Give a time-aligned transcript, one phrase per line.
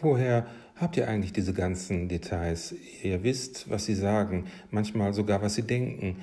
[0.00, 0.46] Woher
[0.76, 2.74] habt ihr eigentlich diese ganzen Details?
[3.02, 6.16] Ihr wisst, was sie sagen, manchmal sogar, was sie denken.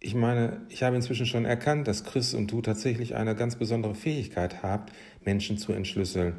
[0.00, 3.94] Ich meine, ich habe inzwischen schon erkannt, dass Chris und du tatsächlich eine ganz besondere
[3.94, 4.92] Fähigkeit habt,
[5.24, 6.34] Menschen zu entschlüsseln.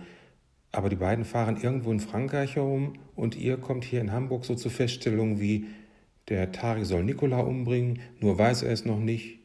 [0.72, 4.56] Aber die beiden fahren irgendwo in Frankreich herum und ihr kommt hier in Hamburg so
[4.56, 5.68] zu Feststellungen wie,
[6.28, 9.40] der Tari soll Nikola umbringen, nur weiß er es noch nicht.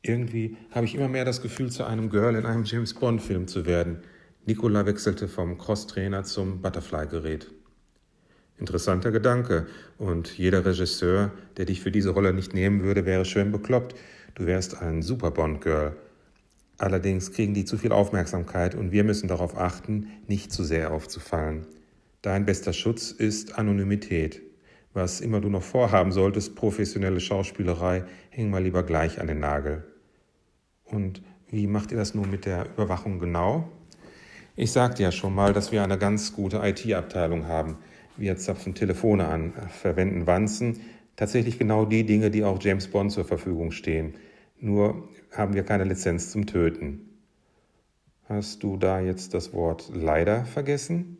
[0.00, 3.66] Irgendwie habe ich immer mehr das Gefühl, zu einem Girl in einem James Bond-Film zu
[3.66, 3.98] werden.
[4.46, 7.50] Nikola wechselte vom Crosstrainer zum Butterfly-Gerät.
[8.58, 9.66] Interessanter Gedanke.
[9.98, 13.96] Und jeder Regisseur, der dich für diese Rolle nicht nehmen würde, wäre schön bekloppt.
[14.36, 15.96] Du wärst ein Super Bond-Girl.
[16.78, 21.66] Allerdings kriegen die zu viel Aufmerksamkeit und wir müssen darauf achten, nicht zu sehr aufzufallen.
[22.22, 24.42] Dein bester Schutz ist Anonymität.
[24.92, 29.82] Was immer du noch vorhaben solltest, professionelle Schauspielerei, häng mal lieber gleich an den Nagel.
[30.84, 31.20] Und
[31.50, 33.72] wie macht ihr das nun mit der Überwachung genau?
[34.58, 37.76] Ich sagte ja schon mal, dass wir eine ganz gute IT-Abteilung haben.
[38.16, 40.80] Wir zapfen Telefone an, verwenden Wanzen,
[41.14, 44.14] tatsächlich genau die Dinge, die auch James Bond zur Verfügung stehen.
[44.58, 47.18] Nur haben wir keine Lizenz zum Töten.
[48.30, 51.18] Hast du da jetzt das Wort leider vergessen?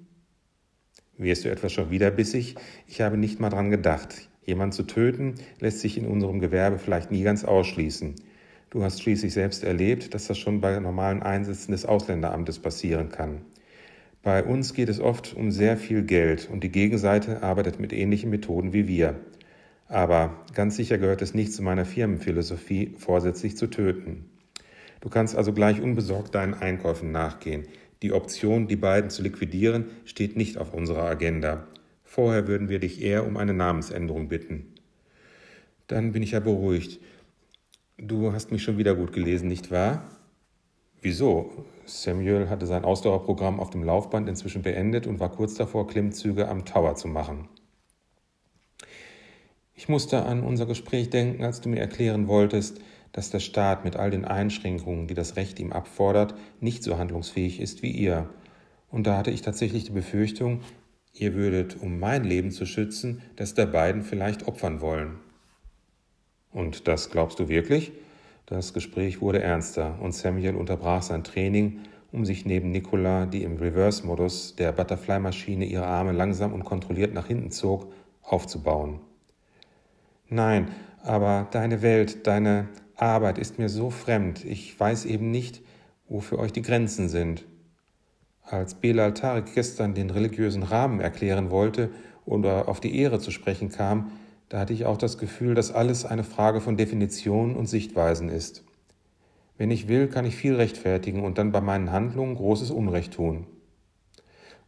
[1.19, 2.55] Wirst du etwa schon wieder bissig?
[2.87, 4.31] Ich habe nicht mal dran gedacht.
[4.47, 8.15] Jemand zu töten lässt sich in unserem Gewerbe vielleicht nie ganz ausschließen.
[8.77, 13.41] Du hast schließlich selbst erlebt, dass das schon bei normalen Einsätzen des Ausländeramtes passieren kann.
[14.23, 18.29] Bei uns geht es oft um sehr viel Geld und die Gegenseite arbeitet mit ähnlichen
[18.29, 19.19] Methoden wie wir.
[19.89, 24.29] Aber ganz sicher gehört es nicht zu meiner Firmenphilosophie, vorsätzlich zu töten.
[25.01, 27.63] Du kannst also gleich unbesorgt deinen Einkäufen nachgehen.
[28.03, 31.67] Die Option, die beiden zu liquidieren, steht nicht auf unserer Agenda.
[32.05, 34.75] Vorher würden wir dich eher um eine Namensänderung bitten.
[35.87, 37.01] Dann bin ich ja beruhigt.
[37.99, 40.05] Du hast mich schon wieder gut gelesen, nicht wahr?
[41.01, 41.65] Wieso?
[41.87, 46.67] Samuel hatte sein Ausdauerprogramm auf dem Laufband inzwischen beendet und war kurz davor, Klimmzüge am
[46.67, 47.49] Tower zu machen.
[49.73, 53.97] Ich musste an unser Gespräch denken, als du mir erklären wolltest, dass der Staat mit
[53.97, 58.29] all den Einschränkungen, die das Recht ihm abfordert, nicht so handlungsfähig ist wie ihr.
[58.91, 60.61] Und da hatte ich tatsächlich die Befürchtung,
[61.15, 65.19] ihr würdet, um mein Leben zu schützen, das der beiden vielleicht opfern wollen.
[66.57, 67.93] Und das glaubst du wirklich?
[68.47, 71.81] Das Gespräch wurde ernster und Samuel unterbrach sein Training,
[72.13, 77.27] um sich neben Nicola, die im Reverse-Modus der Butterfly-Maschine ihre Arme langsam und kontrolliert nach
[77.27, 79.01] hinten zog, aufzubauen.
[80.31, 80.69] Nein,
[81.03, 84.43] aber deine Welt, deine Arbeit ist mir so fremd.
[84.47, 85.61] Ich weiß eben nicht,
[86.09, 87.45] wo für euch die Grenzen sind.
[88.41, 91.91] Als Belal Tariq gestern den religiösen Rahmen erklären wollte
[92.25, 94.11] oder auf die Ehre zu sprechen kam,
[94.49, 98.65] da hatte ich auch das Gefühl, dass alles eine Frage von Definition und Sichtweisen ist.
[99.59, 103.47] Wenn ich will, kann ich viel rechtfertigen und dann bei meinen Handlungen großes Unrecht tun.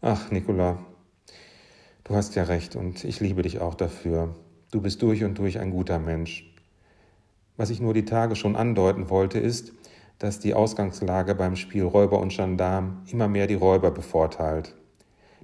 [0.01, 0.79] Ach, Nicola,
[2.05, 4.35] du hast ja recht und ich liebe dich auch dafür.
[4.71, 6.55] Du bist durch und durch ein guter Mensch.
[7.57, 9.73] Was ich nur die Tage schon andeuten wollte, ist,
[10.19, 14.75] dass die Ausgangslage beim Spiel Räuber und Gendarm immer mehr die Räuber bevorteilt.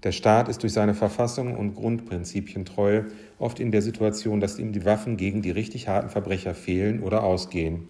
[0.03, 3.07] Der Staat ist durch seine Verfassung und Grundprinzipientreue
[3.39, 7.23] oft in der Situation, dass ihm die Waffen gegen die richtig harten Verbrecher fehlen oder
[7.23, 7.89] ausgehen.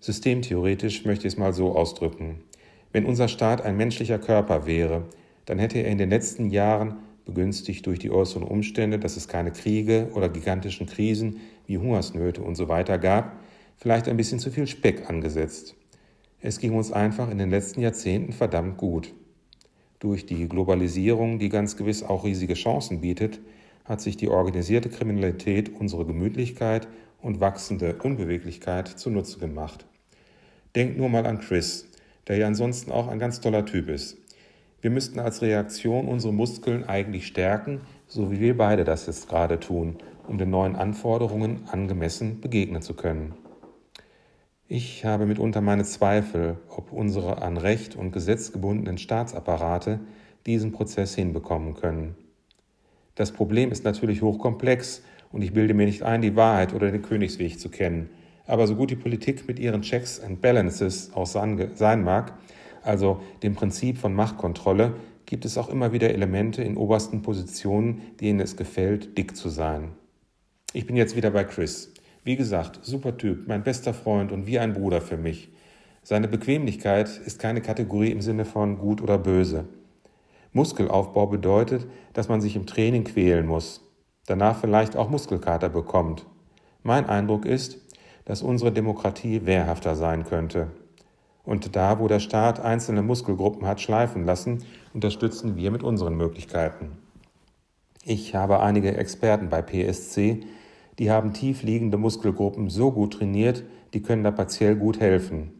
[0.00, 2.40] Systemtheoretisch möchte ich es mal so ausdrücken.
[2.92, 5.04] Wenn unser Staat ein menschlicher Körper wäre,
[5.44, 6.96] dann hätte er in den letzten Jahren,
[7.28, 12.54] begünstigt durch die äußeren Umstände, dass es keine Kriege oder gigantischen Krisen wie Hungersnöte und
[12.54, 13.38] so weiter gab,
[13.76, 15.74] vielleicht ein bisschen zu viel Speck angesetzt.
[16.40, 19.12] Es ging uns einfach in den letzten Jahrzehnten verdammt gut.
[20.00, 23.40] Durch die Globalisierung, die ganz gewiss auch riesige Chancen bietet,
[23.84, 26.86] hat sich die organisierte Kriminalität unsere Gemütlichkeit
[27.20, 29.86] und wachsende Unbeweglichkeit zunutze gemacht.
[30.76, 31.88] Denkt nur mal an Chris,
[32.28, 34.18] der ja ansonsten auch ein ganz toller Typ ist.
[34.80, 39.58] Wir müssten als Reaktion unsere Muskeln eigentlich stärken, so wie wir beide das jetzt gerade
[39.58, 39.96] tun,
[40.28, 43.34] um den neuen Anforderungen angemessen begegnen zu können.
[44.70, 49.98] Ich habe mitunter meine Zweifel, ob unsere an Recht und Gesetz gebundenen Staatsapparate
[50.44, 52.16] diesen Prozess hinbekommen können.
[53.14, 57.00] Das Problem ist natürlich hochkomplex und ich bilde mir nicht ein, die Wahrheit oder den
[57.00, 58.10] Königsweg zu kennen.
[58.46, 62.34] Aber so gut die Politik mit ihren Checks and Balances auch sein mag,
[62.82, 64.92] also dem Prinzip von Machtkontrolle,
[65.24, 69.92] gibt es auch immer wieder Elemente in obersten Positionen, denen es gefällt, dick zu sein.
[70.74, 71.94] Ich bin jetzt wieder bei Chris.
[72.28, 75.48] Wie gesagt, super Typ, mein bester Freund und wie ein Bruder für mich.
[76.02, 79.64] Seine Bequemlichkeit ist keine Kategorie im Sinne von gut oder böse.
[80.52, 83.80] Muskelaufbau bedeutet, dass man sich im Training quälen muss,
[84.26, 86.26] danach vielleicht auch Muskelkater bekommt.
[86.82, 87.78] Mein Eindruck ist,
[88.26, 90.66] dass unsere Demokratie wehrhafter sein könnte.
[91.44, 96.98] Und da, wo der Staat einzelne Muskelgruppen hat schleifen lassen, unterstützen wir mit unseren Möglichkeiten.
[98.04, 100.44] Ich habe einige Experten bei PSC,
[100.98, 103.64] die haben tiefliegende Muskelgruppen so gut trainiert,
[103.94, 105.52] die können da partiell gut helfen.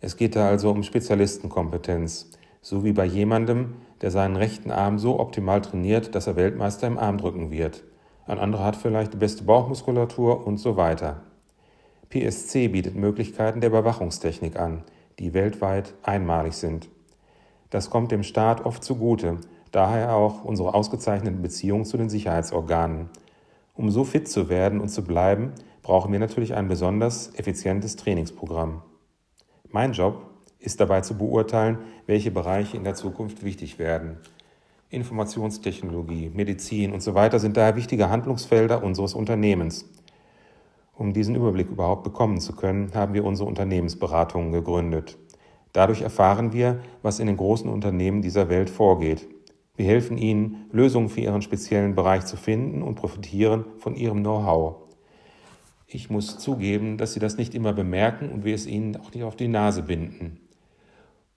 [0.00, 2.30] Es geht da also um Spezialistenkompetenz,
[2.60, 6.98] so wie bei jemandem, der seinen rechten Arm so optimal trainiert, dass er Weltmeister im
[6.98, 7.82] Armdrücken wird.
[8.26, 11.22] Ein anderer hat vielleicht die beste Bauchmuskulatur und so weiter.
[12.10, 14.82] PSC bietet Möglichkeiten der Überwachungstechnik an,
[15.18, 16.88] die weltweit einmalig sind.
[17.70, 19.38] Das kommt dem Staat oft zugute,
[19.72, 23.10] daher auch unsere ausgezeichneten Beziehungen zu den Sicherheitsorganen.
[23.78, 25.52] Um so fit zu werden und zu bleiben,
[25.82, 28.82] brauchen wir natürlich ein besonders effizientes Trainingsprogramm.
[29.70, 30.26] Mein Job
[30.58, 34.16] ist dabei zu beurteilen, welche Bereiche in der Zukunft wichtig werden.
[34.90, 39.88] Informationstechnologie, Medizin und so weiter sind daher wichtige Handlungsfelder unseres Unternehmens.
[40.96, 45.18] Um diesen Überblick überhaupt bekommen zu können, haben wir unsere Unternehmensberatungen gegründet.
[45.72, 49.28] Dadurch erfahren wir, was in den großen Unternehmen dieser Welt vorgeht.
[49.78, 54.74] Wir helfen ihnen, Lösungen für ihren speziellen Bereich zu finden und profitieren von ihrem Know-how.
[55.86, 59.22] Ich muss zugeben, dass sie das nicht immer bemerken und wir es ihnen auch nicht
[59.22, 60.40] auf die Nase binden.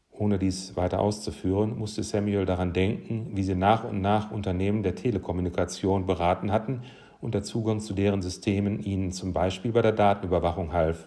[0.10, 4.96] Ohne dies weiter auszuführen, musste Samuel daran denken, wie sie nach und nach Unternehmen der
[4.96, 6.82] Telekommunikation beraten hatten
[7.22, 11.06] und der Zugang zu deren Systemen ihnen zum Beispiel bei der Datenüberwachung half.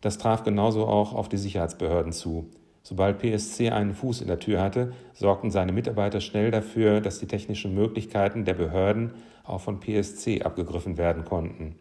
[0.00, 2.48] Das traf genauso auch auf die Sicherheitsbehörden zu.
[2.86, 7.26] Sobald PSC einen Fuß in der Tür hatte, sorgten seine Mitarbeiter schnell dafür, dass die
[7.26, 11.76] technischen Möglichkeiten der Behörden auch von PSC abgegriffen werden konnten.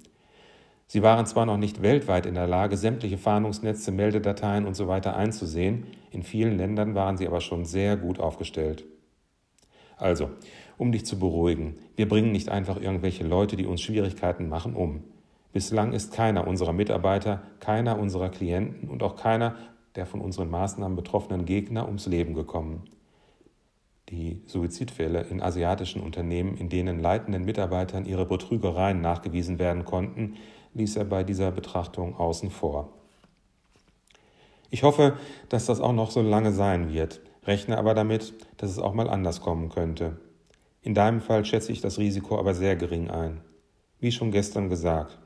[0.88, 5.02] Sie waren zwar noch nicht weltweit in der Lage, sämtliche Fahndungsnetze, Meldedateien usw.
[5.04, 8.86] So einzusehen, in vielen Ländern waren sie aber schon sehr gut aufgestellt.
[9.98, 10.30] Also,
[10.78, 15.04] um dich zu beruhigen, wir bringen nicht einfach irgendwelche Leute, die uns Schwierigkeiten machen, um.
[15.52, 19.56] Bislang ist keiner unserer Mitarbeiter, keiner unserer Klienten und auch keiner
[19.96, 22.84] der von unseren Maßnahmen betroffenen Gegner ums Leben gekommen.
[24.10, 30.36] Die Suizidfälle in asiatischen Unternehmen, in denen leitenden Mitarbeitern ihre Betrügereien nachgewiesen werden konnten,
[30.74, 32.90] ließ er bei dieser Betrachtung außen vor.
[34.70, 35.18] Ich hoffe,
[35.50, 39.10] dass das auch noch so lange sein wird, rechne aber damit, dass es auch mal
[39.10, 40.18] anders kommen könnte.
[40.82, 43.42] In deinem Fall schätze ich das Risiko aber sehr gering ein.
[44.00, 45.18] Wie schon gestern gesagt,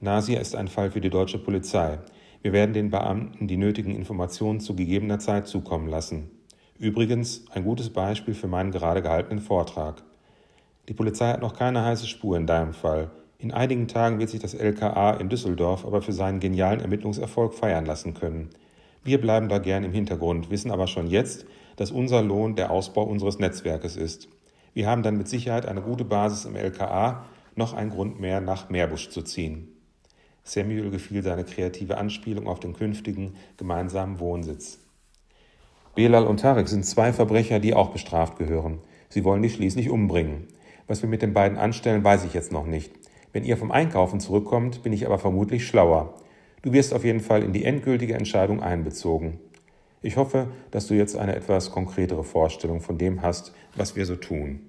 [0.00, 1.98] Nasia ist ein Fall für die deutsche Polizei.
[2.42, 6.30] Wir werden den Beamten die nötigen Informationen zu gegebener Zeit zukommen lassen.
[6.78, 10.02] Übrigens ein gutes Beispiel für meinen gerade gehaltenen Vortrag.
[10.88, 13.10] Die Polizei hat noch keine heiße Spur in deinem Fall.
[13.38, 17.86] In einigen Tagen wird sich das LKA in Düsseldorf aber für seinen genialen Ermittlungserfolg feiern
[17.86, 18.50] lassen können.
[19.02, 21.46] Wir bleiben da gern im Hintergrund, wissen aber schon jetzt,
[21.76, 24.28] dass unser Lohn der Ausbau unseres Netzwerkes ist.
[24.74, 27.24] Wir haben dann mit Sicherheit eine gute Basis im LKA,
[27.56, 29.68] noch ein Grund mehr nach Meerbusch zu ziehen.
[30.48, 34.78] Samuel gefiel seine kreative Anspielung auf den künftigen gemeinsamen Wohnsitz.
[35.94, 38.78] Belal und Tarek sind zwei Verbrecher, die auch bestraft gehören.
[39.10, 40.48] Sie wollen dich schließlich umbringen.
[40.86, 42.92] Was wir mit den beiden anstellen, weiß ich jetzt noch nicht.
[43.32, 46.14] Wenn ihr vom Einkaufen zurückkommt, bin ich aber vermutlich schlauer.
[46.62, 49.38] Du wirst auf jeden Fall in die endgültige Entscheidung einbezogen.
[50.00, 54.16] Ich hoffe, dass du jetzt eine etwas konkretere Vorstellung von dem hast, was wir so
[54.16, 54.67] tun.